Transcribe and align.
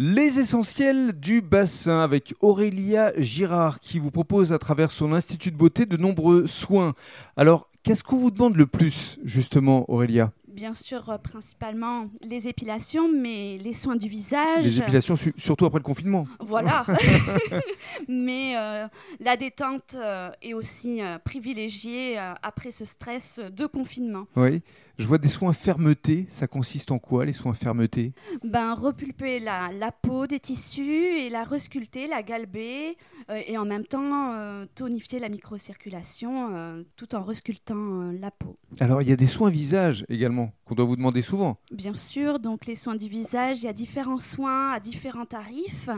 Les 0.00 0.38
essentiels 0.38 1.10
du 1.10 1.40
bassin 1.40 1.98
avec 1.98 2.32
Aurélia 2.40 3.12
Girard 3.18 3.80
qui 3.80 3.98
vous 3.98 4.12
propose 4.12 4.52
à 4.52 4.58
travers 4.60 4.92
son 4.92 5.12
institut 5.12 5.50
de 5.50 5.56
beauté 5.56 5.86
de 5.86 5.96
nombreux 5.96 6.46
soins. 6.46 6.94
Alors, 7.36 7.68
qu'est-ce 7.82 8.04
qu'on 8.04 8.18
vous 8.18 8.30
demande 8.30 8.54
le 8.54 8.68
plus 8.68 9.18
justement 9.24 9.90
Aurélia? 9.90 10.30
Bien 10.58 10.74
sûr, 10.74 11.08
euh, 11.08 11.18
principalement 11.18 12.08
les 12.20 12.48
épilations, 12.48 13.08
mais 13.08 13.58
les 13.58 13.72
soins 13.74 13.94
du 13.94 14.08
visage. 14.08 14.64
Les 14.64 14.80
épilations 14.80 15.14
su- 15.14 15.32
surtout 15.36 15.66
après 15.66 15.78
le 15.78 15.84
confinement. 15.84 16.26
Voilà. 16.40 16.84
mais 18.08 18.56
euh, 18.56 18.88
la 19.20 19.36
détente 19.36 19.94
euh, 19.94 20.30
est 20.42 20.54
aussi 20.54 20.98
privilégiée 21.24 22.18
après 22.42 22.72
ce 22.72 22.84
stress 22.84 23.38
de 23.38 23.66
confinement. 23.66 24.26
Oui. 24.34 24.62
Je 24.98 25.06
vois 25.06 25.18
des 25.18 25.28
soins 25.28 25.52
fermeté. 25.52 26.26
Ça 26.28 26.48
consiste 26.48 26.90
en 26.90 26.98
quoi 26.98 27.24
les 27.24 27.32
soins 27.32 27.54
fermeté 27.54 28.12
Ben, 28.42 28.74
repulper 28.74 29.38
la, 29.38 29.70
la 29.72 29.92
peau 29.92 30.26
des 30.26 30.40
tissus 30.40 31.06
et 31.20 31.30
la 31.30 31.44
resculpter, 31.44 32.08
la 32.08 32.24
galber, 32.24 32.96
et 33.46 33.56
en 33.56 33.64
même 33.64 33.86
temps 33.86 34.34
tonifier 34.74 35.20
la 35.20 35.28
microcirculation 35.28 36.84
tout 36.96 37.14
en 37.14 37.22
resculptant 37.22 38.10
la 38.20 38.32
peau. 38.32 38.56
Alors 38.80 39.00
il 39.00 39.08
y 39.08 39.12
a 39.12 39.16
des 39.16 39.28
soins 39.28 39.50
visage 39.50 40.04
également 40.08 40.47
qu'on 40.64 40.74
doit 40.74 40.84
vous 40.84 40.96
demander 40.96 41.22
souvent. 41.22 41.58
Bien 41.72 41.94
sûr, 41.94 42.38
donc 42.38 42.66
les 42.66 42.74
soins 42.74 42.96
du 42.96 43.08
visage, 43.08 43.62
il 43.62 43.66
y 43.66 43.68
a 43.68 43.72
différents 43.72 44.18
soins 44.18 44.72
à 44.72 44.80
différents 44.80 45.26
tarifs, 45.26 45.88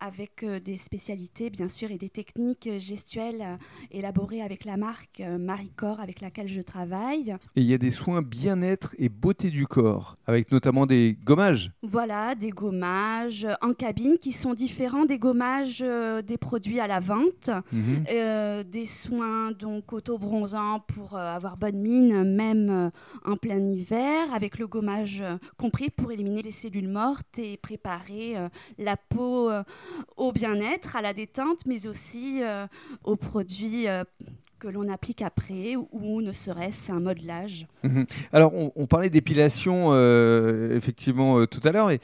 avec 0.00 0.42
euh, 0.42 0.60
des 0.60 0.76
spécialités 0.76 1.50
bien 1.50 1.68
sûr 1.68 1.90
et 1.90 1.98
des 1.98 2.08
techniques 2.08 2.66
euh, 2.66 2.78
gestuelles 2.78 3.40
euh, 3.40 3.56
élaborées 3.90 4.42
avec 4.42 4.64
la 4.64 4.76
marque 4.76 5.20
euh, 5.20 5.38
Maricor 5.38 6.00
avec 6.00 6.20
laquelle 6.20 6.48
je 6.48 6.60
travaille. 6.60 7.36
Et 7.56 7.60
il 7.60 7.64
y 7.64 7.74
a 7.74 7.78
des 7.78 7.90
soins 7.90 8.22
bien-être 8.22 8.94
et 8.98 9.08
beauté 9.08 9.50
du 9.50 9.66
corps 9.66 10.16
avec 10.26 10.52
notamment 10.52 10.86
des 10.86 11.16
gommages. 11.24 11.72
Voilà, 11.82 12.34
des 12.34 12.50
gommages 12.50 13.46
en 13.62 13.72
cabine 13.72 14.16
qui 14.20 14.32
sont 14.32 14.54
différents 14.54 15.04
des 15.04 15.18
gommages 15.18 15.78
des 15.78 16.36
produits 16.38 16.80
à 16.80 16.86
la 16.86 17.00
vente. 17.00 17.50
Mhm. 17.72 18.04
Euh, 18.10 18.62
des 18.64 18.84
soins 18.84 19.52
donc 19.52 19.92
auto-bronzants 19.92 20.80
pour 20.80 21.16
avoir 21.16 21.56
bonne 21.56 21.78
mine, 21.78 22.24
même 22.24 22.90
en 23.24 23.36
plein 23.36 23.58
hiver, 23.58 23.97
avec 24.32 24.58
le 24.58 24.66
gommage 24.66 25.20
euh, 25.20 25.36
compris 25.56 25.90
pour 25.90 26.12
éliminer 26.12 26.42
les 26.42 26.52
cellules 26.52 26.88
mortes 26.88 27.38
et 27.38 27.56
préparer 27.56 28.36
euh, 28.36 28.48
la 28.78 28.96
peau 28.96 29.50
euh, 29.50 29.62
au 30.16 30.32
bien-être, 30.32 30.96
à 30.96 31.02
la 31.02 31.12
détente, 31.12 31.66
mais 31.66 31.86
aussi 31.86 32.40
aux 33.04 33.16
produits 33.16 33.86
que 34.58 34.68
l'on 34.68 34.88
applique 34.88 35.22
après 35.22 35.74
ou 35.92 36.20
ne 36.20 36.32
serait-ce 36.32 36.92
un 36.92 37.00
modelage. 37.00 37.66
Mhm. 37.82 38.06
Alors, 38.32 38.52
on, 38.54 38.86
parlait 38.86 39.10
d'épilation, 39.10 39.94
effectivement, 40.70 41.46
tout 41.46 41.60
à 41.64 41.72
l'heure. 41.72 41.90
Et 41.90 42.00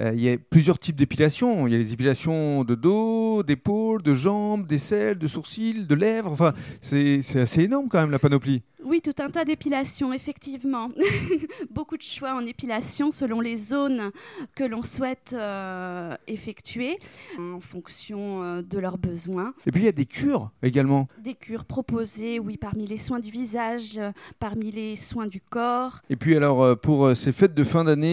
il 0.00 0.20
y 0.20 0.30
a 0.30 0.36
plusieurs 0.38 0.78
types 0.78 0.96
d'épilation. 0.96 1.66
Il 1.66 1.72
y 1.72 1.76
a 1.76 1.78
les 1.78 1.92
épilations 1.92 2.64
de 2.64 2.74
dos, 2.74 3.42
d'épaules, 3.42 4.02
de 4.02 4.14
jambes, 4.14 4.66
d'aisselles, 4.66 5.18
de 5.18 5.26
sourcils, 5.26 5.86
de 5.86 5.94
lèvres. 5.94 6.32
Enfin, 6.32 6.54
c'est 6.80 7.20
assez 7.36 7.64
énorme 7.64 7.88
quand 7.88 8.00
même, 8.00 8.10
la 8.10 8.18
panoplie. 8.18 8.62
Oui, 8.84 9.00
tout 9.00 9.14
un 9.18 9.30
tas 9.30 9.44
d'épilations, 9.44 10.12
effectivement. 10.12 10.90
Beaucoup 11.70 11.96
de 11.96 12.02
choix 12.02 12.34
en 12.34 12.46
épilation 12.46 13.10
selon 13.10 13.40
les 13.40 13.56
zones 13.56 14.10
que 14.54 14.64
l'on 14.64 14.82
souhaite 14.82 15.34
euh, 15.34 16.16
effectuer 16.26 16.98
en 17.38 17.60
fonction 17.60 18.42
euh, 18.42 18.62
de 18.62 18.78
leurs 18.78 18.98
besoins. 18.98 19.54
Et 19.66 19.70
puis, 19.70 19.82
il 19.82 19.84
y 19.84 19.88
a 19.88 19.92
des 19.92 20.06
cures 20.06 20.50
également. 20.62 21.08
Des 21.18 21.34
cures 21.34 21.64
proposées, 21.64 22.38
oui, 22.38 22.56
parmi 22.56 22.86
les 22.86 22.96
soins 22.96 23.20
du 23.20 23.30
visage, 23.30 23.98
euh, 23.98 24.12
parmi 24.38 24.70
les 24.70 24.96
soins 24.96 25.26
du 25.26 25.40
corps. 25.40 26.00
Et 26.08 26.16
puis, 26.16 26.36
alors, 26.36 26.62
euh, 26.62 26.74
pour 26.74 27.14
ces 27.16 27.32
fêtes 27.32 27.54
de 27.54 27.64
fin 27.64 27.84
d'année, 27.84 28.10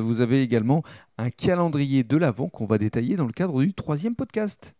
vous 0.00 0.20
avez 0.20 0.42
également 0.42 0.82
un 1.18 1.30
calendrier 1.30 2.04
de 2.04 2.16
l'Avent 2.16 2.48
qu'on 2.48 2.66
va 2.66 2.78
détailler 2.78 3.16
dans 3.16 3.26
le 3.26 3.32
cadre 3.32 3.62
du 3.62 3.74
troisième 3.74 4.14
podcast. 4.14 4.74